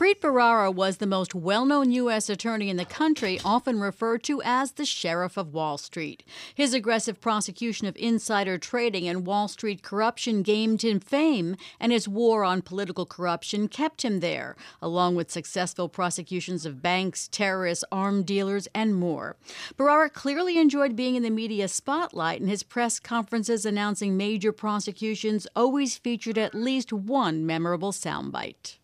Preet 0.00 0.20
Bharara 0.22 0.74
was 0.74 0.96
the 0.96 1.06
most 1.06 1.34
well 1.34 1.66
known 1.66 1.92
U.S. 1.92 2.30
attorney 2.30 2.70
in 2.70 2.78
the 2.78 2.86
country, 2.86 3.38
often 3.44 3.80
referred 3.80 4.22
to 4.22 4.40
as 4.42 4.72
the 4.72 4.86
Sheriff 4.86 5.36
of 5.36 5.52
Wall 5.52 5.76
Street. 5.76 6.22
His 6.54 6.72
aggressive 6.72 7.20
prosecution 7.20 7.86
of 7.86 7.98
insider 7.98 8.56
trading 8.56 9.06
and 9.06 9.26
Wall 9.26 9.46
Street 9.46 9.82
corruption 9.82 10.40
gained 10.40 10.80
him 10.80 11.00
fame, 11.00 11.54
and 11.78 11.92
his 11.92 12.08
war 12.08 12.44
on 12.44 12.62
political 12.62 13.04
corruption 13.04 13.68
kept 13.68 14.00
him 14.00 14.20
there, 14.20 14.56
along 14.80 15.16
with 15.16 15.30
successful 15.30 15.86
prosecutions 15.86 16.64
of 16.64 16.80
banks, 16.80 17.28
terrorists, 17.28 17.84
armed 17.92 18.24
dealers, 18.24 18.68
and 18.74 18.94
more. 18.94 19.36
Bharara 19.76 20.10
clearly 20.10 20.56
enjoyed 20.56 20.96
being 20.96 21.14
in 21.14 21.22
the 21.22 21.28
media 21.28 21.68
spotlight, 21.68 22.40
and 22.40 22.48
his 22.48 22.62
press 22.62 22.98
conferences 22.98 23.66
announcing 23.66 24.16
major 24.16 24.50
prosecutions 24.50 25.46
always 25.54 25.98
featured 25.98 26.38
at 26.38 26.54
least 26.54 26.90
one 26.90 27.44
memorable 27.44 27.92
soundbite. 27.92 28.78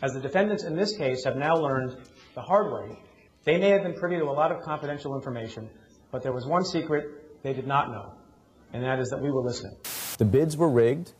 As 0.00 0.12
the 0.12 0.20
defendants 0.20 0.62
in 0.62 0.76
this 0.76 0.96
case 0.96 1.24
have 1.24 1.36
now 1.36 1.56
learned 1.56 1.96
the 2.34 2.40
hard 2.40 2.72
way, 2.72 2.96
they 3.42 3.58
may 3.58 3.70
have 3.70 3.82
been 3.82 3.94
privy 3.94 4.16
to 4.16 4.24
a 4.24 4.30
lot 4.30 4.52
of 4.52 4.62
confidential 4.62 5.16
information, 5.16 5.68
but 6.12 6.22
there 6.22 6.32
was 6.32 6.46
one 6.46 6.64
secret 6.64 7.42
they 7.42 7.52
did 7.52 7.66
not 7.66 7.90
know, 7.90 8.12
and 8.72 8.84
that 8.84 9.00
is 9.00 9.08
that 9.10 9.20
we 9.20 9.32
were 9.32 9.42
listening. 9.42 9.76
The 10.18 10.24
bids 10.24 10.56
were 10.56 10.68
rigged, 10.68 11.12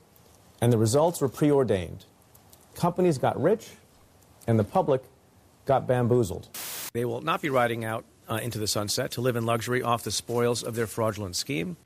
and 0.60 0.72
the 0.72 0.78
results 0.78 1.20
were 1.20 1.28
preordained. 1.28 2.04
Companies 2.76 3.18
got 3.18 3.40
rich, 3.40 3.68
and 4.46 4.58
the 4.58 4.64
public 4.64 5.02
got 5.64 5.88
bamboozled. 5.88 6.48
They 6.92 7.04
will 7.04 7.20
not 7.20 7.42
be 7.42 7.50
riding 7.50 7.84
out 7.84 8.04
uh, 8.28 8.36
into 8.36 8.58
the 8.58 8.68
sunset 8.68 9.10
to 9.12 9.20
live 9.20 9.34
in 9.34 9.44
luxury 9.44 9.82
off 9.82 10.04
the 10.04 10.12
spoils 10.12 10.62
of 10.62 10.76
their 10.76 10.86
fraudulent 10.86 11.34
scheme. 11.34 11.76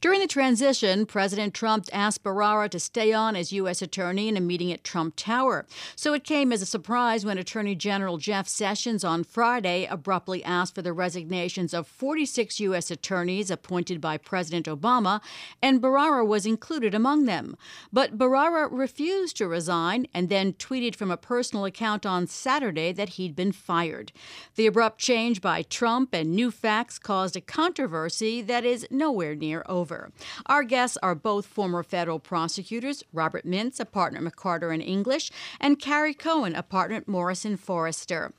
During 0.00 0.20
the 0.20 0.28
transition, 0.28 1.06
President 1.06 1.54
Trump 1.54 1.88
asked 1.92 2.22
Bharara 2.22 2.70
to 2.70 2.78
stay 2.78 3.12
on 3.12 3.34
as 3.34 3.50
U.S. 3.50 3.82
Attorney 3.82 4.28
in 4.28 4.36
a 4.36 4.40
meeting 4.40 4.70
at 4.70 4.84
Trump 4.84 5.14
Tower. 5.16 5.66
So 5.96 6.14
it 6.14 6.22
came 6.22 6.52
as 6.52 6.62
a 6.62 6.66
surprise 6.66 7.24
when 7.24 7.36
Attorney 7.36 7.74
General 7.74 8.16
Jeff 8.16 8.46
Sessions 8.46 9.02
on 9.02 9.24
Friday 9.24 9.86
abruptly 9.86 10.44
asked 10.44 10.76
for 10.76 10.82
the 10.82 10.92
resignations 10.92 11.74
of 11.74 11.88
46 11.88 12.60
U.S. 12.60 12.92
attorneys 12.92 13.50
appointed 13.50 14.00
by 14.00 14.18
President 14.18 14.66
Obama, 14.66 15.20
and 15.60 15.82
Bharara 15.82 16.24
was 16.24 16.46
included 16.46 16.94
among 16.94 17.24
them. 17.24 17.56
But 17.92 18.16
Bharara 18.16 18.68
refused 18.70 19.36
to 19.38 19.48
resign 19.48 20.06
and 20.14 20.28
then 20.28 20.52
tweeted 20.52 20.94
from 20.94 21.10
a 21.10 21.16
personal 21.16 21.64
account 21.64 22.06
on 22.06 22.28
Saturday 22.28 22.92
that 22.92 23.10
he'd 23.10 23.34
been 23.34 23.50
fired. 23.50 24.12
The 24.54 24.68
abrupt 24.68 25.00
change 25.00 25.40
by 25.40 25.62
Trump 25.62 26.10
and 26.14 26.36
new 26.36 26.52
facts 26.52 27.00
caused 27.00 27.34
a 27.34 27.40
controversy 27.40 28.42
that 28.42 28.64
is 28.64 28.86
nowhere 28.92 29.34
near 29.34 29.64
over 29.66 29.87
over. 29.88 30.10
Our 30.46 30.64
guests 30.64 30.98
are 31.02 31.14
both 31.14 31.46
former 31.46 31.82
federal 31.82 32.18
prosecutors 32.18 33.02
Robert 33.12 33.46
Mintz, 33.46 33.80
a 33.80 33.84
partner 33.84 34.18
at 34.18 34.32
McCarter 34.32 34.72
and 34.72 34.82
English, 34.82 35.30
and 35.60 35.78
Carrie 35.78 36.14
Cohen, 36.14 36.54
a 36.54 36.62
partner 36.62 36.96
at 36.96 37.08
Morrison 37.08 37.56
Foerster. 37.56 38.32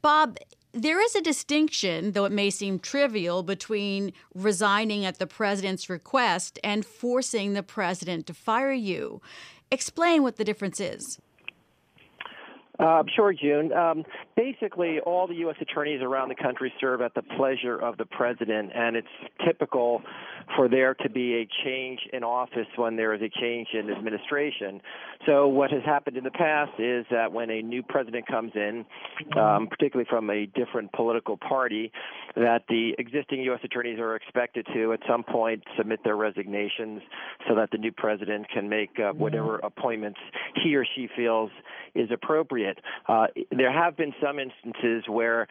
Bob, 0.00 0.38
there 0.72 1.00
is 1.00 1.14
a 1.14 1.20
distinction, 1.20 2.12
though 2.12 2.24
it 2.24 2.32
may 2.32 2.50
seem 2.50 2.78
trivial, 2.78 3.42
between 3.42 4.12
resigning 4.34 5.04
at 5.04 5.18
the 5.18 5.26
president's 5.26 5.90
request 5.90 6.58
and 6.64 6.84
forcing 6.84 7.52
the 7.52 7.62
president 7.62 8.26
to 8.26 8.34
fire 8.34 8.72
you. 8.72 9.20
Explain 9.70 10.22
what 10.22 10.36
the 10.36 10.44
difference 10.44 10.80
is. 10.80 11.20
Uh, 12.78 13.04
sure, 13.14 13.32
June. 13.32 13.72
Um, 13.72 14.04
basically, 14.36 14.98
all 15.00 15.28
the 15.28 15.36
U.S. 15.36 15.56
attorneys 15.60 16.02
around 16.02 16.28
the 16.28 16.34
country 16.34 16.72
serve 16.80 17.00
at 17.02 17.14
the 17.14 17.22
pleasure 17.22 17.76
of 17.76 17.96
the 17.98 18.04
president, 18.04 18.72
and 18.74 18.96
it's 18.96 19.06
typical 19.46 20.02
for 20.56 20.68
there 20.68 20.94
to 20.94 21.10
be 21.10 21.34
a 21.34 21.48
change 21.64 22.00
in 22.12 22.22
office 22.22 22.66
when 22.76 22.96
there 22.96 23.14
is 23.14 23.22
a 23.22 23.28
change 23.40 23.68
in 23.72 23.90
administration. 23.90 24.80
So, 25.26 25.48
what 25.48 25.70
has 25.70 25.82
happened 25.84 26.16
in 26.16 26.24
the 26.24 26.30
past 26.30 26.72
is 26.78 27.06
that 27.10 27.32
when 27.32 27.50
a 27.50 27.62
new 27.62 27.82
president 27.82 28.26
comes 28.26 28.52
in, 28.54 28.84
um, 29.38 29.66
particularly 29.68 30.06
from 30.08 30.30
a 30.30 30.46
different 30.46 30.92
political 30.92 31.36
party, 31.36 31.92
that 32.36 32.64
the 32.68 32.94
existing 32.98 33.42
U.S. 33.44 33.60
attorneys 33.64 33.98
are 33.98 34.16
expected 34.16 34.66
to, 34.74 34.92
at 34.92 35.00
some 35.08 35.22
point, 35.22 35.62
submit 35.76 36.00
their 36.04 36.16
resignations 36.16 37.02
so 37.48 37.54
that 37.54 37.70
the 37.70 37.78
new 37.78 37.92
president 37.92 38.48
can 38.48 38.68
make 38.68 38.90
uh, 38.98 39.12
whatever 39.12 39.56
appointments 39.58 40.18
he 40.62 40.74
or 40.76 40.86
she 40.94 41.08
feels 41.16 41.50
is 41.94 42.10
appropriate. 42.12 42.78
Uh, 43.08 43.26
there 43.50 43.72
have 43.72 43.96
been 43.96 44.12
some 44.22 44.38
instances 44.38 45.04
where 45.08 45.46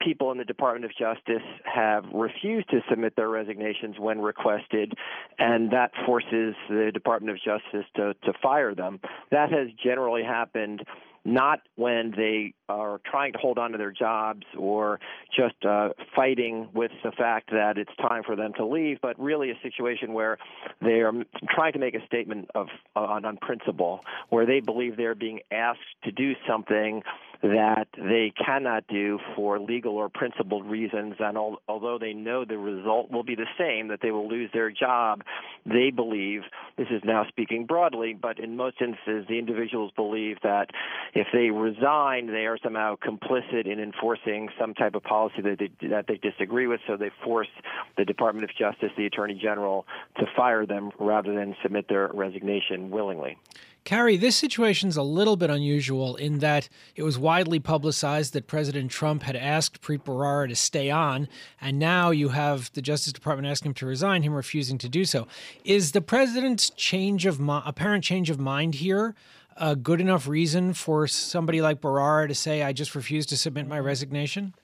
people 0.00 0.32
in 0.32 0.38
the 0.38 0.44
Department 0.44 0.84
of 0.84 0.90
Justice 0.96 1.46
have 1.64 2.04
refused 2.12 2.70
to 2.70 2.80
submit 2.88 3.14
their 3.16 3.28
resignations 3.28 3.96
when 3.98 4.20
requested, 4.20 4.94
and 5.38 5.70
that 5.72 5.90
forces 6.06 6.54
the 6.68 6.90
Department 6.92 7.36
of 7.36 7.42
Justice 7.42 7.86
to, 7.96 8.14
to 8.24 8.32
fire 8.42 8.74
them. 8.74 9.00
That 9.30 9.52
has 9.52 9.68
generally 9.82 10.22
happened 10.22 10.84
not 11.24 11.60
when 11.76 12.12
they 12.16 12.54
are 12.68 13.00
trying 13.04 13.32
to 13.32 13.38
hold 13.38 13.58
on 13.58 13.72
to 13.72 13.78
their 13.78 13.90
jobs 13.90 14.46
or 14.56 14.98
just 15.36 15.54
uh, 15.66 15.90
fighting 16.16 16.68
with 16.72 16.90
the 17.04 17.12
fact 17.12 17.50
that 17.50 17.76
it's 17.76 17.90
time 18.00 18.22
for 18.24 18.36
them 18.36 18.52
to 18.56 18.64
leave, 18.64 18.98
but 19.02 19.20
really 19.20 19.50
a 19.50 19.58
situation 19.62 20.14
where 20.14 20.38
they 20.80 21.00
are 21.00 21.12
trying 21.50 21.72
to 21.74 21.78
make 21.78 21.94
a 21.94 22.04
statement 22.06 22.48
of 22.54 22.68
on, 22.96 23.24
on 23.24 23.36
principle, 23.36 24.00
where 24.30 24.46
they 24.46 24.60
believe 24.60 24.96
they're 24.96 25.14
being 25.14 25.40
asked 25.50 25.80
to 26.04 26.10
do 26.10 26.32
something 26.48 27.02
that 27.42 27.88
they 27.96 28.32
cannot 28.36 28.86
do 28.86 29.18
for 29.34 29.58
legal 29.58 29.96
or 29.96 30.08
principled 30.08 30.66
reasons. 30.66 31.14
And 31.18 31.36
al- 31.36 31.62
although 31.68 31.98
they 31.98 32.12
know 32.12 32.44
the 32.44 32.58
result 32.58 33.10
will 33.10 33.22
be 33.22 33.34
the 33.34 33.46
same, 33.58 33.88
that 33.88 34.00
they 34.02 34.10
will 34.10 34.28
lose 34.28 34.50
their 34.52 34.70
job, 34.70 35.22
they 35.64 35.90
believe, 35.90 36.42
this 36.76 36.88
is 36.90 37.02
now 37.04 37.24
speaking 37.28 37.64
broadly, 37.64 38.12
but 38.12 38.38
in 38.38 38.56
most 38.56 38.76
instances, 38.80 39.26
the 39.28 39.38
individuals 39.38 39.90
believe 39.96 40.36
that 40.42 40.70
if 41.14 41.28
they 41.32 41.50
resign, 41.50 42.26
they 42.26 42.46
are 42.46 42.58
somehow 42.62 42.96
complicit 42.96 43.66
in 43.66 43.80
enforcing 43.80 44.48
some 44.58 44.74
type 44.74 44.94
of 44.94 45.02
policy 45.02 45.40
that 45.42 45.58
they, 45.58 45.88
that 45.88 46.06
they 46.06 46.16
disagree 46.16 46.66
with, 46.66 46.80
so 46.86 46.96
they 46.96 47.10
force 47.24 47.48
the 47.96 48.04
Department 48.04 48.44
of 48.44 48.50
Justice, 48.56 48.90
the 48.96 49.06
Attorney 49.06 49.38
General, 49.40 49.86
to 50.18 50.26
fire 50.36 50.66
them 50.66 50.90
rather 50.98 51.34
than 51.34 51.56
submit 51.62 51.88
their 51.88 52.10
resignation 52.12 52.90
willingly. 52.90 53.38
Carrie, 53.84 54.16
this 54.16 54.36
situation 54.36 54.88
is 54.88 54.96
a 54.96 55.02
little 55.02 55.36
bit 55.36 55.50
unusual 55.50 56.14
in 56.16 56.38
that 56.38 56.68
it 56.94 57.02
was 57.02 57.18
widely 57.18 57.58
publicized 57.58 58.32
that 58.34 58.46
President 58.46 58.90
Trump 58.90 59.22
had 59.22 59.34
asked 59.34 59.80
Preet 59.80 60.04
Bharara 60.04 60.48
to 60.48 60.54
stay 60.54 60.90
on, 60.90 61.28
and 61.60 61.78
now 61.78 62.10
you 62.10 62.28
have 62.28 62.70
the 62.74 62.82
Justice 62.82 63.12
Department 63.12 63.48
asking 63.48 63.70
him 63.70 63.74
to 63.74 63.86
resign, 63.86 64.22
him 64.22 64.34
refusing 64.34 64.78
to 64.78 64.88
do 64.88 65.04
so. 65.04 65.26
Is 65.64 65.92
the 65.92 66.00
president's 66.00 66.70
change 66.70 67.26
of 67.26 67.40
apparent 67.40 68.04
change 68.04 68.30
of 68.30 68.38
mind 68.38 68.76
here 68.76 69.14
a 69.56 69.74
good 69.74 70.00
enough 70.00 70.28
reason 70.28 70.72
for 70.72 71.06
somebody 71.06 71.60
like 71.60 71.80
Bharara 71.80 72.28
to 72.28 72.34
say, 72.34 72.62
"I 72.62 72.72
just 72.72 72.94
refuse 72.94 73.26
to 73.26 73.36
submit 73.36 73.66
my 73.66 73.80
resignation"? 73.80 74.54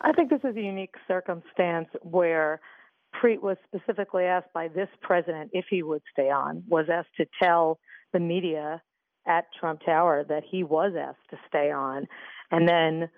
I 0.00 0.12
think 0.12 0.30
this 0.30 0.42
is 0.42 0.56
a 0.56 0.62
unique 0.62 0.94
circumstance 1.06 1.88
where 2.02 2.60
Preet 3.14 3.40
was 3.40 3.56
specifically 3.66 4.24
asked 4.24 4.52
by 4.52 4.68
this 4.68 4.88
president 5.00 5.50
if 5.52 5.66
he 5.68 5.82
would 5.82 6.02
stay 6.12 6.30
on, 6.30 6.64
was 6.68 6.88
asked 6.88 7.14
to 7.18 7.26
tell 7.40 7.78
the 8.12 8.20
media 8.20 8.82
at 9.26 9.46
Trump 9.58 9.80
Tower 9.84 10.24
that 10.28 10.42
he 10.48 10.64
was 10.64 10.92
asked 10.98 11.28
to 11.30 11.36
stay 11.48 11.70
on. 11.70 12.06
And 12.50 12.68
then, 12.68 13.08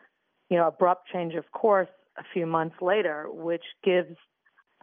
you 0.50 0.56
know, 0.56 0.66
abrupt 0.66 1.08
change 1.12 1.34
of 1.34 1.50
course 1.52 1.88
a 2.18 2.22
few 2.32 2.46
months 2.46 2.76
later, 2.82 3.26
which 3.30 3.64
gives, 3.82 4.16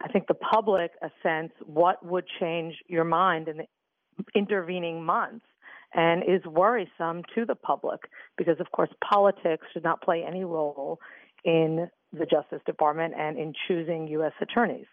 I 0.02 0.08
think, 0.08 0.26
the 0.26 0.34
public 0.34 0.92
a 1.02 1.10
sense 1.22 1.52
what 1.64 2.04
would 2.04 2.24
change 2.40 2.74
your 2.88 3.04
mind 3.04 3.48
in 3.48 3.58
the 3.58 3.64
intervening 4.34 5.04
months 5.04 5.44
and 5.94 6.22
is 6.22 6.44
worrisome 6.44 7.22
to 7.34 7.44
the 7.44 7.54
public 7.54 8.00
because, 8.36 8.60
of 8.60 8.70
course, 8.72 8.90
politics 9.12 9.66
should 9.72 9.82
not 9.82 10.02
play 10.02 10.24
any 10.26 10.44
role 10.44 10.98
in 11.44 11.88
the 12.12 12.26
Justice 12.26 12.60
Department 12.66 13.14
and 13.16 13.38
in 13.38 13.52
choosing 13.66 14.06
U.S. 14.08 14.32
attorneys. 14.40 14.86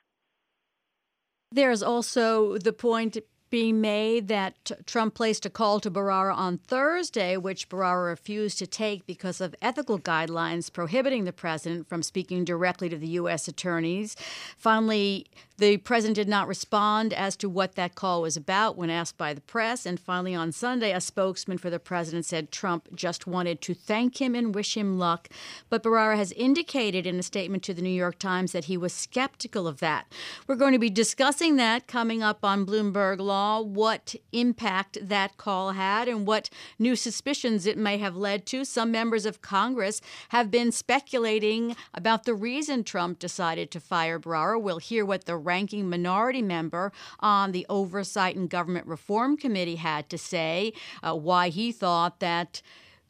There's 1.51 1.81
also 1.81 2.57
the 2.57 2.73
point 2.73 3.17
being 3.49 3.79
made 3.79 4.27
that 4.27 4.71
Trump 4.85 5.13
placed 5.13 5.45
a 5.45 5.49
call 5.49 5.79
to 5.79 5.89
Bharara 5.89 6.35
on 6.35 6.57
Thursday, 6.57 7.37
which 7.37 7.69
Bharara 7.69 8.07
refused 8.07 8.59
to 8.59 8.67
take 8.67 9.05
because 9.05 9.39
of 9.39 9.55
ethical 9.61 9.99
guidelines 9.99 10.71
prohibiting 10.71 11.23
the 11.23 11.33
president 11.33 11.88
from 11.88 12.03
speaking 12.03 12.44
directly 12.44 12.89
to 12.89 12.97
the 12.97 13.07
U.S. 13.07 13.47
attorneys. 13.47 14.15
Finally, 14.57 15.27
the 15.57 15.77
president 15.77 16.15
did 16.15 16.27
not 16.27 16.47
respond 16.47 17.13
as 17.13 17.35
to 17.38 17.49
what 17.49 17.75
that 17.75 17.95
call 17.95 18.21
was 18.21 18.38
about 18.38 18.77
when 18.77 18.89
asked 18.89 19.17
by 19.17 19.33
the 19.33 19.41
press. 19.41 19.85
And 19.85 20.00
finally, 20.00 20.35
on 20.35 20.51
Sunday, 20.51 20.91
a 20.91 21.01
spokesman 21.01 21.57
for 21.57 21.69
the 21.69 21.79
president 21.79 22.25
said 22.25 22.51
Trump 22.51 22.93
just 22.93 23.25
wanted 23.25 23.61
to 23.61 23.73
thank 23.73 24.21
him 24.21 24.35
and 24.35 24.53
wish 24.53 24.77
him 24.77 25.00
luck. 25.00 25.29
But 25.69 25.83
Bharara 25.83 26.15
has 26.15 26.31
indicated 26.33 27.07
in 27.07 27.17
a 27.17 27.23
statement 27.23 27.63
to 27.63 27.73
the 27.73 27.81
New 27.81 27.89
York 27.89 28.19
Times 28.19 28.51
that 28.51 28.65
he 28.65 28.77
was 28.77 28.93
skeptical 28.93 29.67
of 29.67 29.79
that. 29.79 30.11
We're 30.45 30.55
going 30.55 30.73
to 30.73 30.79
be 30.79 30.89
discussing 30.89 31.55
that 31.55 31.88
coming 31.88 32.21
up 32.21 32.43
on 32.43 32.65
Bloomberg 32.65 33.19
Law 33.19 33.37
law, 33.38 33.62
what 33.62 34.16
impact 34.31 34.98
that 35.00 35.38
call 35.38 35.72
had 35.72 36.07
and 36.07 36.25
what 36.25 36.50
new 36.80 36.95
suspicions 36.95 37.66
it 37.66 37.78
may 37.78 37.98
have 38.00 38.16
led 38.16 38.45
to. 38.48 38.66
Some 38.66 38.92
members 38.92 39.25
of 39.25 39.42
Congress 39.42 40.01
have 40.30 40.50
been 40.50 40.72
speculating 40.72 41.75
about 41.94 42.24
the 42.24 42.34
reason 42.34 42.84
Trump 42.84 43.19
decided 43.19 43.69
to 43.72 43.80
fire 43.80 44.19
Bharara. 44.19 44.60
We'll 44.60 44.80
hear 44.80 45.06
what 45.06 45.25
the 45.25 45.38
ranking 45.38 45.88
minority 45.88 46.42
member 46.42 46.92
on 47.19 47.51
the 47.51 47.66
Oversight 47.69 48.36
and 48.36 48.50
Government 48.50 48.88
Reform 48.88 49.38
Committee 49.38 49.75
had 49.75 50.10
to 50.10 50.18
say, 50.18 50.74
uh, 51.04 51.16
why 51.16 51.50
he 51.50 51.72
thought 51.72 52.19
that 52.19 52.62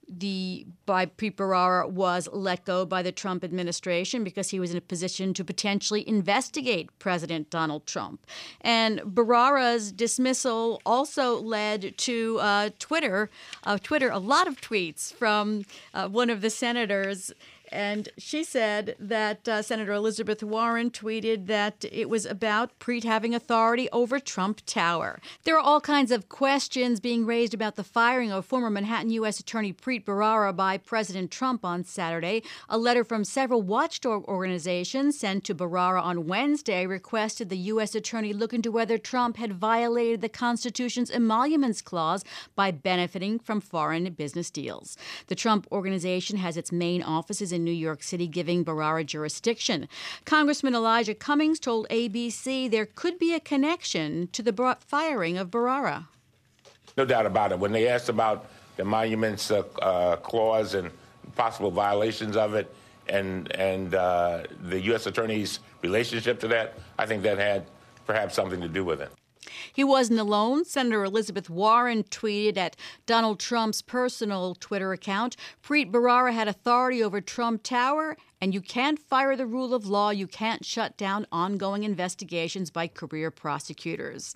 the 0.07 0.65
by 0.86 1.06
Preet 1.06 1.92
was 1.92 2.30
let 2.31 2.65
go 2.65 2.86
by 2.86 3.01
the 3.01 3.12
Trump 3.12 3.44
administration 3.44 4.24
because 4.24 4.50
he 4.50 4.59
was 4.59 4.71
in 4.71 4.77
a 4.77 4.81
position 4.81 5.33
to 5.33 5.44
potentially 5.44 6.07
investigate 6.07 6.89
President 7.00 7.50
Donald 7.50 7.86
Trump. 7.86 8.25
And 8.62 9.00
Bharara's 9.01 9.92
dismissal 9.92 10.81
also 10.86 11.39
led 11.39 11.98
to 11.98 12.39
uh, 12.39 12.69
Twitter, 12.80 13.30
uh, 13.63 13.77
Twitter, 13.81 14.09
a 14.09 14.19
lot 14.19 14.48
of 14.48 14.62
tweets 14.62 15.13
from 15.13 15.65
uh, 15.94 16.07
one 16.07 16.30
of 16.30 16.42
the 16.42 16.50
senators 16.50 17.31
and 17.72 18.10
she 18.18 18.44
said 18.44 18.96
that 19.00 19.48
uh, 19.48 19.62
Senator 19.62 19.94
Elizabeth 19.94 20.44
Warren 20.44 20.92
tweeted 20.92 21.48
that 21.48 21.86
it 21.92 22.10
was 22.10 22.25
about 22.25 22.78
Preet 22.80 23.04
having 23.04 23.34
authority 23.34 23.90
over 23.92 24.19
Trump 24.19 24.62
Tower. 24.66 25.19
There 25.44 25.56
are 25.56 25.60
all 25.60 25.81
kinds 25.81 26.12
of 26.12 26.30
questions 26.30 27.00
being 27.00 27.25
raised 27.25 27.54
about 27.54 27.75
the 27.75 27.84
firing 27.84 28.31
of 28.31 28.46
former 28.46 28.69
Manhattan 28.69 29.10
U.S. 29.12 29.40
Attorney 29.40 29.74
Preet 29.74 30.06
Bharara 30.06 30.56
by 30.56 30.78
President 30.78 31.31
Trump 31.31 31.66
on 31.66 31.84
Saturday. 31.84 32.44
A 32.69 32.78
letter 32.78 33.04
from 33.04 33.24
several 33.24 33.62
watchdog 33.62 34.24
organizations 34.25 35.18
sent 35.19 35.44
to 35.46 35.56
Bharara 35.56 36.02
on 36.02 36.28
Wednesday 36.28 36.86
requested 36.86 37.50
the 37.50 37.58
U.S. 37.58 37.96
Attorney 37.96 38.34
look 38.34 38.54
into 38.54 38.72
whether 38.72 38.98
Trump 38.98 39.38
had 39.38 39.54
violated 39.54 40.22
the 40.22 40.30
Constitution's 40.30 41.12
emoluments 41.12 41.81
clause 41.81 42.24
by 42.56 42.72
benefiting 42.72 43.40
from 43.40 43.62
foreign 43.62 44.12
business 44.14 44.50
deals. 44.50 44.98
The 45.28 45.36
Trump 45.36 45.68
Organization 45.72 46.38
has 46.38 46.58
its 46.58 46.72
main 46.72 47.04
offices 47.04 47.52
in 47.52 47.56
in 47.57 47.65
New 47.65 47.71
York 47.71 48.01
City 48.04 48.27
giving 48.27 48.63
Bharara 48.63 49.06
jurisdiction. 49.06 49.89
Congressman 50.24 50.75
Elijah 50.75 51.13
Cummings 51.13 51.59
told 51.59 51.89
ABC 51.89 52.71
there 52.71 52.86
could 52.86 53.19
be 53.19 53.33
a 53.33 53.39
connection 53.39 54.30
to 54.31 54.42
the 54.42 54.77
firing 54.80 55.38
of 55.38 55.51
Bharara. 55.51 56.07
No 56.95 57.04
doubt 57.04 57.25
about 57.25 57.51
it. 57.51 57.59
When 57.59 57.71
they 57.71 57.88
asked 57.88 58.09
about 58.09 58.45
the 58.77 58.83
emoluments 58.83 59.51
uh, 59.51 59.63
uh, 59.81 60.15
clause 60.18 60.75
and 60.75 60.92
possible 61.36 61.71
violations 61.71 62.38
of 62.38 62.54
it, 62.54 62.74
and 63.09 63.51
and 63.56 63.95
uh, 63.95 64.44
the 64.63 64.80
U.S. 64.92 65.06
Attorney's 65.07 65.59
relationship 65.81 66.39
to 66.42 66.48
that, 66.50 66.75
I 67.00 67.06
think 67.06 67.24
that 67.24 67.38
had 67.38 67.65
perhaps 68.06 68.36
something 68.36 68.62
to 68.62 68.68
do 68.68 68.83
with 68.83 69.01
it. 69.01 69.12
He 69.72 69.84
wasn't 69.84 70.20
alone. 70.20 70.66
Senator 70.66 71.04
Elizabeth 71.04 71.50
Warren 71.50 72.04
tweeted 72.04 72.58
at 72.58 72.76
Donald 73.06 73.40
Trump's 73.40 73.82
personal 73.82 74.56
Twitter 74.56 74.92
account 74.94 75.36
Preet 75.64 75.92
Bharara 75.92 76.34
had 76.34 76.48
authority 76.48 77.04
over 77.04 77.22
Trump 77.22 77.64
Tower, 77.64 78.18
and 78.40 78.54
you 78.54 78.62
can't 78.62 79.00
fire 79.00 79.36
the 79.36 79.46
rule 79.46 79.74
of 79.74 79.88
law. 79.88 80.10
You 80.10 80.28
can't 80.28 80.64
shut 80.64 80.98
down 80.98 81.26
ongoing 81.32 81.84
investigations 81.84 82.70
by 82.70 82.88
career 82.88 83.32
prosecutors. 83.32 84.36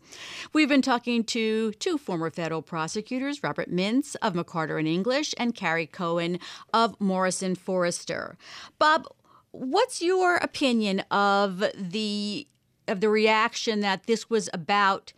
We've 0.53 0.69
been 0.69 0.81
talking 0.81 1.23
to 1.25 1.71
two 1.73 1.97
former 1.97 2.29
federal 2.29 2.61
prosecutors, 2.61 3.43
Robert 3.43 3.69
Mintz 3.69 4.15
of 4.21 4.33
McCarter 4.33 4.79
and 4.79 4.87
English 4.87 5.33
and 5.37 5.55
Carrie 5.55 5.87
Cohen 5.87 6.39
of 6.73 6.99
Morrison 6.99 7.55
Foerster. 7.55 8.37
Bob, 8.79 9.07
what's 9.51 10.01
your 10.01 10.37
opinion 10.37 11.01
of 11.11 11.63
the 11.75 12.47
of 12.91 12.99
the 13.01 13.09
reaction 13.09 13.79
that 13.79 14.05
this 14.05 14.29
was 14.29 14.49
about 14.53 15.13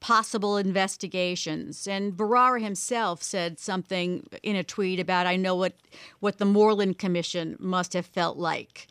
possible 0.00 0.56
investigations. 0.56 1.86
And 1.86 2.16
Bharara 2.16 2.62
himself 2.62 3.22
said 3.22 3.58
something 3.58 4.26
in 4.42 4.56
a 4.56 4.62
tweet 4.62 5.00
about, 5.00 5.26
I 5.26 5.36
know 5.36 5.56
what, 5.56 5.74
what 6.20 6.38
the 6.38 6.44
Moreland 6.44 6.98
Commission 6.98 7.56
must 7.58 7.92
have 7.92 8.06
felt 8.06 8.38
like. 8.38 8.86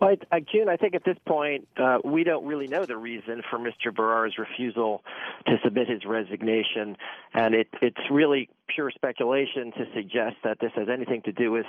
Well, 0.00 0.14
I, 0.30 0.40
June, 0.40 0.68
I 0.68 0.76
think 0.76 0.94
at 0.94 1.04
this 1.04 1.16
point 1.26 1.66
uh, 1.76 1.98
we 2.04 2.22
don't 2.22 2.46
really 2.46 2.68
know 2.68 2.84
the 2.84 2.96
reason 2.96 3.42
for 3.50 3.58
Mr. 3.58 3.92
Bharara's 3.92 4.38
refusal 4.38 5.02
to 5.46 5.56
submit 5.64 5.88
his 5.88 6.04
resignation, 6.04 6.96
and 7.34 7.54
it, 7.54 7.66
it's 7.82 7.98
really 8.10 8.48
pure 8.68 8.92
speculation 8.92 9.72
to 9.72 9.86
suggest 9.94 10.36
that 10.44 10.58
this 10.60 10.70
has 10.76 10.88
anything 10.88 11.22
to 11.22 11.32
do 11.32 11.50
with 11.50 11.66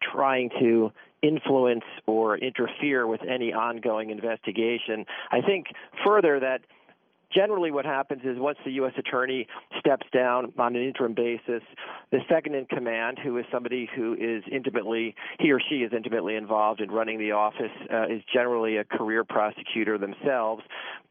trying 0.00 0.48
to 0.58 0.90
influence 1.22 1.84
or 2.06 2.36
interfere 2.38 3.06
with 3.06 3.20
any 3.28 3.52
ongoing 3.52 4.10
investigation. 4.10 5.04
I 5.30 5.40
think 5.40 5.66
further 6.04 6.40
that 6.40 6.60
generally 7.32 7.70
what 7.70 7.84
happens 7.84 8.22
is 8.24 8.38
once 8.38 8.58
the 8.64 8.72
U.S. 8.72 8.92
attorney 8.96 9.46
steps 9.78 10.06
down 10.12 10.52
on 10.58 10.76
an 10.76 10.82
interim 10.82 11.14
basis, 11.14 11.62
the 12.12 12.20
second 12.28 12.54
in 12.54 12.66
command, 12.66 13.18
who 13.22 13.36
is 13.38 13.44
somebody 13.50 13.88
who 13.94 14.14
is 14.14 14.44
intimately, 14.50 15.14
he 15.40 15.50
or 15.50 15.60
she 15.60 15.76
is 15.76 15.92
intimately 15.92 16.36
involved 16.36 16.80
in 16.80 16.90
running 16.90 17.18
the 17.18 17.32
office, 17.32 17.72
uh, 17.92 18.04
is 18.04 18.22
generally 18.32 18.76
a 18.76 18.84
career 18.84 19.24
prosecutor 19.24 19.98
themselves, 19.98 20.62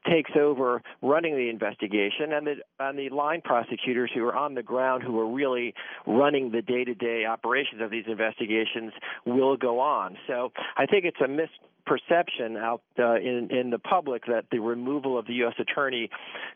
takes 0.09 0.31
over 0.39 0.81
running 1.01 1.35
the 1.35 1.49
investigation, 1.49 2.31
and 2.31 2.47
the, 2.47 2.55
and 2.79 2.97
the 2.97 3.09
line 3.09 3.41
prosecutors 3.41 4.09
who 4.13 4.23
are 4.23 4.35
on 4.35 4.53
the 4.55 4.63
ground, 4.63 5.03
who 5.03 5.19
are 5.19 5.29
really 5.29 5.73
running 6.07 6.51
the 6.51 6.61
day-to-day 6.61 7.25
operations 7.25 7.81
of 7.81 7.91
these 7.91 8.05
investigations, 8.07 8.93
will 9.25 9.57
go 9.57 9.79
on. 9.79 10.17
So 10.27 10.51
I 10.77 10.85
think 10.85 11.05
it's 11.05 11.21
a 11.23 11.27
mis 11.27 11.49
perception 11.85 12.57
out 12.57 12.81
uh, 12.97 13.15
in 13.17 13.49
in 13.51 13.69
the 13.69 13.77
public 13.77 14.25
that 14.25 14.45
the 14.51 14.57
removal 14.57 15.19
of 15.19 15.27
the 15.27 15.33
U.S. 15.33 15.53
attorney 15.59 16.09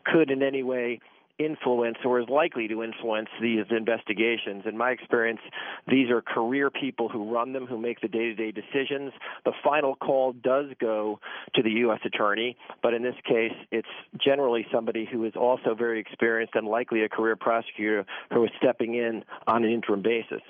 could 0.04 0.28
in 0.28 0.42
any 0.42 0.64
way 0.64 0.98
influence 1.44 1.98
or 2.04 2.20
is 2.20 2.28
likely 2.28 2.68
to 2.68 2.82
influence 2.82 3.28
these 3.40 3.64
investigations. 3.70 4.64
In 4.66 4.76
my 4.76 4.90
experience, 4.90 5.40
these 5.88 6.10
are 6.10 6.20
career 6.20 6.70
people 6.70 7.08
who 7.08 7.32
run 7.32 7.52
them, 7.52 7.66
who 7.66 7.78
make 7.78 8.00
the 8.00 8.08
day-to-day 8.08 8.52
decisions. 8.52 9.12
The 9.44 9.52
final 9.64 9.96
call 9.96 10.32
does 10.32 10.66
go 10.78 11.20
to 11.54 11.62
the 11.62 11.70
U.S. 11.84 12.00
attorney, 12.04 12.56
but 12.82 12.94
in 12.94 13.02
this 13.02 13.16
case, 13.24 13.54
it's 13.70 13.88
generally 14.18 14.66
somebody 14.72 15.08
who 15.10 15.24
is 15.24 15.34
also 15.34 15.74
very 15.74 15.98
experienced 16.00 16.54
and 16.54 16.66
likely 16.66 17.02
a 17.02 17.08
career 17.08 17.36
prosecutor 17.36 18.04
who 18.32 18.44
is 18.44 18.50
stepping 18.58 18.94
in 18.94 19.24
on 19.46 19.64
an 19.64 19.70
interim 19.70 20.02
basis. 20.02 20.42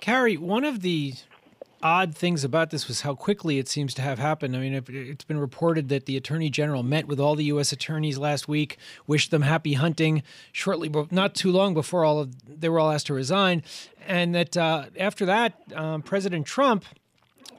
Carrie, 0.00 0.36
one 0.36 0.64
of 0.64 0.80
the 0.80 1.14
odd 1.82 2.14
things 2.14 2.44
about 2.44 2.70
this 2.70 2.88
was 2.88 3.02
how 3.02 3.14
quickly 3.14 3.58
it 3.58 3.68
seems 3.68 3.94
to 3.94 4.02
have 4.02 4.18
happened. 4.18 4.56
I 4.56 4.60
mean, 4.60 4.84
it's 4.88 5.24
been 5.24 5.38
reported 5.38 5.88
that 5.88 6.06
the 6.06 6.16
attorney 6.16 6.50
general 6.50 6.82
met 6.82 7.06
with 7.06 7.18
all 7.18 7.34
the 7.34 7.44
U.S. 7.44 7.72
attorneys 7.72 8.18
last 8.18 8.48
week, 8.48 8.76
wished 9.06 9.30
them 9.30 9.42
happy 9.42 9.74
hunting 9.74 10.22
shortly, 10.52 10.88
but 10.88 11.10
not 11.10 11.34
too 11.34 11.50
long 11.50 11.74
before 11.74 12.04
all 12.04 12.20
of 12.20 12.60
they 12.60 12.68
were 12.68 12.78
all 12.78 12.90
asked 12.90 13.06
to 13.06 13.14
resign, 13.14 13.62
and 14.06 14.34
that 14.34 14.56
uh, 14.56 14.86
after 14.98 15.24
that, 15.26 15.54
um, 15.74 16.02
President 16.02 16.46
Trump 16.46 16.84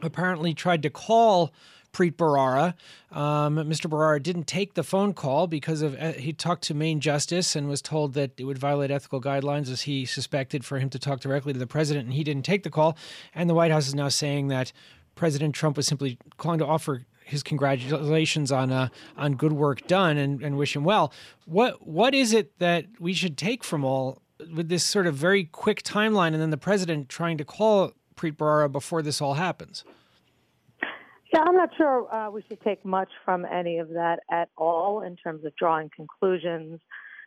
apparently 0.01 0.53
tried 0.53 0.83
to 0.83 0.89
call 0.89 1.51
Preet 1.94 2.16
Bharara. 2.16 2.74
Um, 3.16 3.58
Mr. 3.58 3.90
Bharara 3.90 4.22
didn't 4.22 4.48
take 4.48 4.74
the 4.76 4.84
phone 4.84 5.14
call 5.14 5.48
because 5.48 5.82
of 5.82 5.96
uh, 6.00 6.14
he 6.14 6.34
talked 6.34 6.64
to 6.64 6.74
Main 6.74 7.00
Justice 7.00 7.56
and 7.56 7.68
was 7.68 7.82
told 7.82 8.14
that 8.14 8.32
it 8.38 8.46
would 8.46 8.58
violate 8.58 8.92
ethical 8.92 9.22
guidelines, 9.22 9.70
as 9.70 9.82
he 9.82 10.06
suspected, 10.06 10.64
for 10.64 10.80
him 10.80 10.90
to 10.90 11.00
talk 11.00 11.20
directly 11.20 11.54
to 11.54 11.60
the 11.60 11.68
president, 11.68 12.06
and 12.06 12.14
he 12.14 12.24
didn't 12.24 12.44
take 12.44 12.64
the 12.64 12.69
call. 12.69 12.98
And 13.36 13.50
the 13.50 13.54
White 13.54 13.71
House 13.71 13.88
is 13.88 13.95
now 13.95 14.10
saying 14.10 14.48
that 14.48 14.71
President 15.16 15.54
Trump 15.54 15.78
was 15.78 15.88
simply 15.88 16.18
calling 16.38 16.60
to 16.60 16.66
offer 16.66 17.06
his 17.26 17.44
congratulations 17.44 18.52
on 18.52 18.71
uh, 18.71 18.90
on 19.18 19.36
good 19.36 19.54
work 19.54 19.86
done 19.88 20.18
and, 20.18 20.42
and 20.42 20.57
wish 20.57 20.76
him 20.76 20.83
well. 20.83 21.14
What 21.45 21.86
what 21.86 22.14
is 22.14 22.33
it 22.33 22.57
that 22.60 22.86
we 23.00 23.14
should 23.14 23.38
take 23.38 23.64
from 23.64 23.83
all 23.83 24.21
with 24.54 24.69
this 24.69 24.83
sort 24.83 25.07
of 25.07 25.16
very 25.16 25.45
quick 25.45 25.83
timeline, 25.83 26.33
and 26.33 26.42
then 26.42 26.50
the 26.50 26.57
president 26.57 27.10
trying 27.10 27.38
to 27.38 27.45
call 27.45 27.92
Preet 28.16 28.38
Bharara 28.38 28.71
before 28.71 29.02
this 29.02 29.21
all 29.21 29.36
happens? 29.36 29.83
Yeah, 31.33 31.44
I'm 31.47 31.56
not 31.56 31.69
sure 31.78 32.14
uh, 32.14 32.30
we 32.30 32.44
should 32.50 32.61
take 32.61 32.83
much 32.83 33.09
from 33.23 33.45
any 33.45 33.78
of 33.78 33.90
that 33.90 34.19
at 34.30 34.50
all 34.57 35.02
in 35.02 35.16
terms 35.16 35.45
of 35.45 35.56
drawing 35.56 35.90
conclusions. 35.95 36.81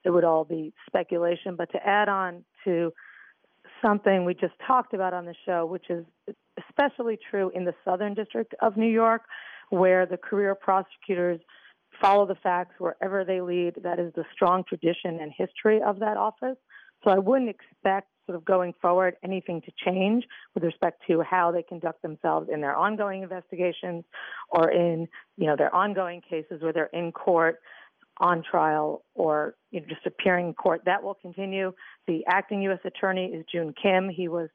It 0.04 0.10
would 0.10 0.24
all 0.24 0.44
be 0.44 0.74
speculation. 0.86 1.56
But 1.56 1.72
to 1.72 1.78
add 1.86 2.10
on 2.10 2.44
to 2.64 2.92
something 3.80 4.24
we 4.24 4.34
just 4.34 4.52
talked 4.66 4.92
about 4.92 5.14
on 5.14 5.24
the 5.24 5.34
show, 5.46 5.64
which 5.64 5.88
is 5.88 6.04
especially 6.68 7.18
true 7.30 7.50
in 7.54 7.64
the 7.64 7.74
Southern 7.84 8.12
District 8.12 8.54
of 8.60 8.76
New 8.76 8.90
York, 8.90 9.22
where 9.70 10.04
the 10.04 10.18
career 10.18 10.54
prosecutors 10.54 11.40
follow 11.98 12.26
the 12.26 12.34
facts 12.34 12.74
wherever 12.78 13.24
they 13.24 13.40
lead. 13.40 13.74
That 13.82 13.98
is 13.98 14.12
the 14.14 14.24
strong 14.34 14.64
tradition 14.68 15.18
and 15.20 15.32
history 15.34 15.80
of 15.82 15.98
that 16.00 16.18
office. 16.18 16.58
So 17.04 17.10
I 17.10 17.18
wouldn't 17.18 17.48
expect 17.48 18.08
sort 18.26 18.36
of 18.36 18.44
going 18.44 18.74
forward 18.80 19.16
anything 19.22 19.60
to 19.62 19.72
change 19.84 20.24
with 20.54 20.64
respect 20.64 21.02
to 21.06 21.22
how 21.22 21.50
they 21.50 21.62
conduct 21.62 22.02
themselves 22.02 22.48
in 22.52 22.60
their 22.60 22.76
ongoing 22.76 23.22
investigations 23.22 24.04
or 24.50 24.70
in 24.70 25.06
you 25.36 25.46
know 25.46 25.56
their 25.56 25.74
ongoing 25.74 26.20
cases 26.20 26.62
where 26.62 26.72
they're 26.72 26.90
in 26.92 27.12
court 27.12 27.60
on 28.18 28.42
trial 28.48 29.04
or 29.14 29.54
you 29.70 29.80
know, 29.80 29.86
just 29.88 30.06
appearing 30.06 30.48
in 30.48 30.54
court. 30.54 30.82
That 30.86 31.02
will 31.02 31.14
continue. 31.14 31.72
The 32.06 32.24
acting 32.28 32.62
U.S. 32.62 32.78
attorney 32.84 33.26
is 33.26 33.44
Joon 33.50 33.74
Kim. 33.80 34.08
He 34.08 34.28
was 34.28 34.48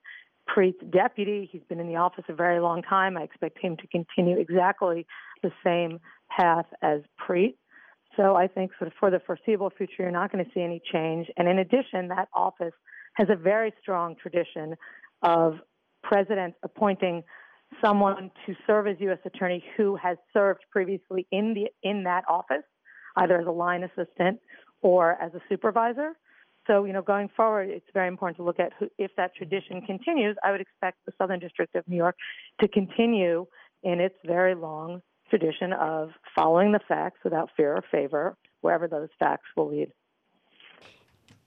Preet's 0.47 0.81
deputy. 0.89 1.47
He's 1.51 1.61
been 1.69 1.79
in 1.79 1.87
the 1.87 1.97
office 1.97 2.25
a 2.29 2.33
very 2.33 2.59
long 2.59 2.81
time. 2.81 3.17
I 3.17 3.23
expect 3.23 3.59
him 3.59 3.77
to 3.77 3.87
continue 3.87 4.37
exactly 4.39 5.05
the 5.43 5.51
same 5.63 5.99
path 6.29 6.65
as 6.81 7.01
Preet. 7.19 7.55
So 8.17 8.35
I 8.35 8.47
think 8.47 8.71
sort 8.79 8.87
of 8.87 8.93
for 8.99 9.11
the 9.11 9.19
foreseeable 9.19 9.69
future, 9.69 9.93
you're 9.99 10.11
not 10.11 10.31
going 10.31 10.43
to 10.43 10.51
see 10.51 10.61
any 10.61 10.81
change. 10.91 11.27
And 11.37 11.47
in 11.47 11.59
addition, 11.59 12.07
that 12.09 12.27
office 12.33 12.73
has 13.19 13.27
a 13.29 13.35
very 13.35 13.73
strong 13.81 14.15
tradition 14.15 14.75
of 15.21 15.55
presidents 16.03 16.57
appointing 16.63 17.21
someone 17.83 18.31
to 18.45 18.55
serve 18.65 18.87
as 18.87 18.95
U.S. 19.01 19.19
attorney 19.25 19.63
who 19.75 19.95
has 19.97 20.17
served 20.33 20.61
previously 20.71 21.27
in 21.31 21.53
the 21.53 21.67
in 21.83 22.03
that 22.05 22.23
office, 22.27 22.63
either 23.17 23.39
as 23.39 23.45
a 23.45 23.51
line 23.51 23.83
assistant 23.83 24.39
or 24.81 25.21
as 25.21 25.33
a 25.33 25.41
supervisor. 25.49 26.13
So, 26.65 26.85
you 26.85 26.93
know, 26.93 27.01
going 27.01 27.29
forward, 27.35 27.69
it's 27.69 27.85
very 27.93 28.07
important 28.07 28.37
to 28.37 28.43
look 28.43 28.59
at 28.59 28.71
who, 28.79 28.87
if 28.97 29.11
that 29.17 29.35
tradition 29.35 29.81
continues. 29.81 30.37
I 30.43 30.51
would 30.51 30.61
expect 30.61 30.99
the 31.05 31.11
Southern 31.17 31.39
District 31.39 31.75
of 31.75 31.87
New 31.87 31.97
York 31.97 32.15
to 32.61 32.67
continue 32.67 33.45
in 33.83 33.99
its 33.99 34.15
very 34.25 34.55
long 34.55 35.01
tradition 35.29 35.73
of 35.73 36.11
following 36.33 36.71
the 36.71 36.79
facts 36.87 37.19
without 37.23 37.49
fear 37.57 37.73
or 37.75 37.83
favor, 37.91 38.37
wherever 38.61 38.87
those 38.87 39.09
facts 39.19 39.47
will 39.57 39.69
lead. 39.69 39.91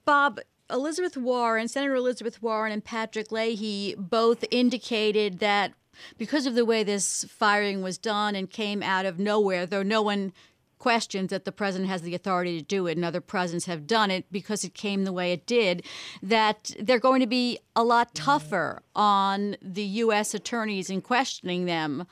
Bob, 0.05 0.41
Elizabeth 0.71 1.17
Warren, 1.17 1.69
Senator 1.69 1.95
Elizabeth 1.95 2.43
Warren, 2.43 2.73
and 2.73 2.85
Patrick 2.85 3.31
Leahy 3.31 3.95
both 3.97 4.45
indicated 4.51 5.39
that 5.41 5.73
because 6.19 6.47
of 6.47 6.55
the 6.55 6.65
way 6.65 6.83
this 6.83 7.25
firing 7.25 7.83
was 7.83 7.99
done 7.99 8.35
and 8.35 8.51
came 8.51 8.83
out 8.83 9.05
of 9.05 9.19
nowhere, 9.19 9.67
though 9.67 9.83
no 9.83 10.03
one 10.03 10.33
questions 10.79 11.31
that 11.31 11.45
the 11.45 11.53
president 11.53 11.89
has 11.89 12.03
the 12.03 12.15
authority 12.15 12.59
to 12.59 12.65
do 12.65 12.89
it 12.89 12.97
and 12.97 13.05
other 13.05 13.21
presidents 13.21 13.67
have 13.67 13.87
done 13.87 14.11
it 14.11 14.25
because 14.33 14.65
it 14.65 14.75
came 14.75 15.05
the 15.05 15.13
way 15.13 15.33
it 15.33 15.47
did, 15.47 15.85
that 16.21 16.73
they're 16.81 16.99
going 16.99 17.21
to 17.21 17.27
be 17.27 17.57
a 17.77 17.85
lot 17.85 18.13
tougher 18.17 18.83
on 18.97 19.57
the 19.63 19.85
U.S. 19.85 20.35
attorneys 20.35 20.91
in 20.91 21.01
questioning 21.01 21.67
them 21.67 22.05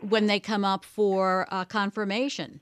when 0.00 0.26
they 0.26 0.38
come 0.38 0.62
up 0.62 0.84
for 0.84 1.48
uh, 1.50 1.64
confirmation. 1.64 2.60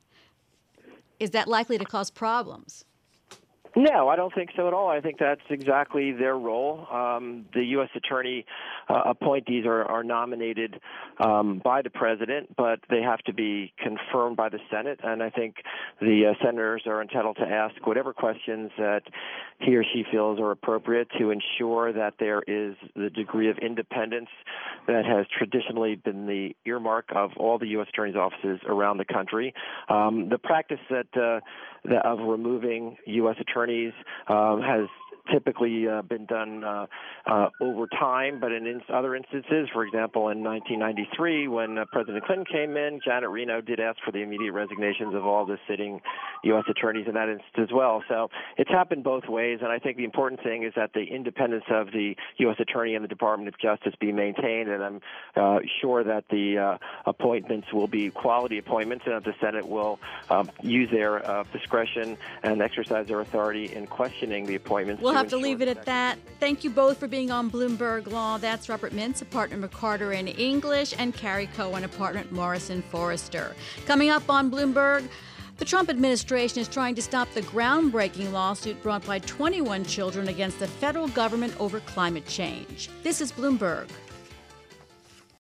Is 1.18 1.30
that 1.30 1.48
likely 1.48 1.78
to 1.78 1.84
cause 1.84 2.10
problems? 2.10 2.84
No, 3.78 4.08
I 4.08 4.16
don't 4.16 4.34
think 4.34 4.50
so 4.56 4.66
at 4.66 4.72
all. 4.72 4.88
I 4.88 5.02
think 5.02 5.18
that's 5.18 5.42
exactly 5.50 6.10
their 6.10 6.34
role. 6.34 6.86
Um, 6.90 7.44
the 7.52 7.62
U.S. 7.72 7.90
attorney 7.94 8.46
uh, 8.88 9.02
appointees 9.04 9.66
are, 9.66 9.84
are 9.84 10.02
nominated 10.02 10.80
um, 11.22 11.60
by 11.62 11.82
the 11.82 11.90
president, 11.90 12.56
but 12.56 12.80
they 12.88 13.02
have 13.02 13.18
to 13.24 13.34
be 13.34 13.74
confirmed 13.76 14.34
by 14.34 14.48
the 14.48 14.60
Senate. 14.70 15.00
And 15.04 15.22
I 15.22 15.28
think 15.28 15.56
the 16.00 16.30
uh, 16.32 16.42
senators 16.42 16.84
are 16.86 17.02
entitled 17.02 17.36
to 17.36 17.44
ask 17.44 17.86
whatever 17.86 18.14
questions 18.14 18.70
that 18.78 19.02
he 19.60 19.76
or 19.76 19.84
she 19.84 20.04
feels 20.10 20.40
are 20.40 20.52
appropriate 20.52 21.08
to 21.18 21.30
ensure 21.30 21.92
that 21.92 22.14
there 22.18 22.42
is 22.46 22.76
the 22.94 23.10
degree 23.10 23.50
of 23.50 23.58
independence 23.58 24.30
that 24.86 25.04
has 25.04 25.26
traditionally 25.36 25.96
been 25.96 26.26
the 26.26 26.56
earmark 26.64 27.10
of 27.14 27.32
all 27.36 27.58
the 27.58 27.68
U.S. 27.68 27.88
attorneys' 27.90 28.16
offices 28.16 28.58
around 28.66 28.96
the 28.96 29.04
country. 29.04 29.52
Um, 29.90 30.30
the 30.30 30.38
practice 30.38 30.80
that, 30.88 31.08
uh, 31.14 31.40
of 32.04 32.18
removing 32.20 32.96
U.S. 33.06 33.36
attorneys 33.40 33.92
um, 34.28 34.60
has 34.62 34.88
typically 35.32 35.88
uh, 35.88 36.02
been 36.02 36.26
done 36.26 36.64
uh, 36.64 36.86
uh, 37.26 37.48
over 37.60 37.86
time, 37.86 38.38
but 38.40 38.52
in, 38.52 38.66
in 38.66 38.80
other 38.92 39.14
instances, 39.14 39.68
for 39.72 39.84
example, 39.84 40.28
in 40.28 40.42
1993, 40.42 41.48
when 41.48 41.78
uh, 41.78 41.84
President 41.92 42.24
Clinton 42.24 42.46
came 42.46 42.76
in, 42.76 43.00
Janet 43.04 43.30
Reno 43.30 43.60
did 43.60 43.80
ask 43.80 43.98
for 44.04 44.12
the 44.12 44.18
immediate 44.18 44.52
resignations 44.52 45.14
of 45.14 45.26
all 45.26 45.46
the 45.46 45.58
sitting 45.68 46.00
U.S. 46.44 46.64
attorneys 46.68 47.06
in 47.06 47.14
that 47.14 47.28
instance 47.28 47.54
as 47.58 47.72
well. 47.72 48.02
So 48.08 48.28
it's 48.56 48.70
happened 48.70 49.04
both 49.04 49.28
ways, 49.28 49.60
and 49.62 49.70
I 49.70 49.78
think 49.78 49.96
the 49.96 50.04
important 50.04 50.42
thing 50.42 50.62
is 50.62 50.72
that 50.76 50.92
the 50.92 51.04
independence 51.04 51.64
of 51.70 51.88
the 51.92 52.14
U.S. 52.38 52.56
attorney 52.60 52.94
and 52.94 53.04
the 53.04 53.08
Department 53.08 53.48
of 53.48 53.58
Justice 53.58 53.94
be 54.00 54.12
maintained, 54.12 54.68
and 54.68 54.82
I'm 54.82 55.00
uh, 55.36 55.58
sure 55.80 56.04
that 56.04 56.24
the 56.30 56.58
uh, 56.58 56.78
appointments 57.06 57.72
will 57.72 57.88
be 57.88 58.10
quality 58.10 58.58
appointments, 58.58 59.04
and 59.06 59.14
that 59.14 59.24
the 59.24 59.34
Senate 59.40 59.66
will 59.66 59.98
um, 60.30 60.50
use 60.62 60.90
their 60.90 61.44
discretion 61.52 62.16
and 62.42 62.62
exercise 62.62 63.06
their 63.08 63.20
authority 63.20 63.72
in 63.74 63.86
questioning 63.86 64.46
the 64.46 64.54
appointments. 64.54 65.02
We'll 65.02 65.14
have 65.16 65.28
to 65.28 65.36
leave 65.36 65.62
it 65.62 65.68
at 65.68 65.84
that. 65.86 66.18
Thank 66.40 66.64
you 66.64 66.70
both 66.70 66.98
for 66.98 67.08
being 67.08 67.30
on 67.30 67.50
Bloomberg 67.50 68.10
Law. 68.10 68.38
That's 68.38 68.68
Robert 68.68 68.92
Mintz, 68.92 69.22
a 69.22 69.24
partner 69.24 69.56
McCarter 69.56 70.14
and 70.14 70.28
English, 70.28 70.94
and 70.98 71.14
Carrie 71.14 71.48
Cohen, 71.56 71.84
a 71.84 71.88
partner 71.88 72.20
at 72.20 72.32
Morrison 72.32 72.82
Foerster. 72.82 73.54
Coming 73.86 74.10
up 74.10 74.28
on 74.28 74.50
Bloomberg. 74.50 75.08
The 75.58 75.64
Trump 75.64 75.88
administration 75.88 76.60
is 76.60 76.68
trying 76.68 76.94
to 76.96 77.02
stop 77.02 77.32
the 77.32 77.40
groundbreaking 77.40 78.30
lawsuit 78.30 78.82
brought 78.82 79.06
by 79.06 79.20
21 79.20 79.86
children 79.86 80.28
against 80.28 80.58
the 80.58 80.66
federal 80.66 81.08
government 81.08 81.58
over 81.58 81.80
climate 81.80 82.26
change. 82.26 82.90
This 83.02 83.22
is 83.22 83.32
Bloomberg. 83.32 83.88